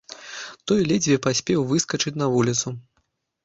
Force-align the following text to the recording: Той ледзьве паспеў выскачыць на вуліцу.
Той 0.71 0.81
ледзьве 0.93 1.17
паспеў 1.27 1.67
выскачыць 1.75 2.17
на 2.25 2.33
вуліцу. 2.33 2.67